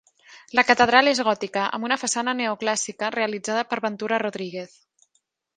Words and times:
La 0.59 0.61
catedral 0.69 1.09
és 1.11 1.19
gòtica, 1.27 1.67
amb 1.77 1.87
una 1.91 1.99
façana 2.05 2.35
neoclàssica 2.39 3.13
realitzada 3.19 3.67
per 3.75 3.83
Ventura 3.89 4.21
Rodríguez. 4.25 4.79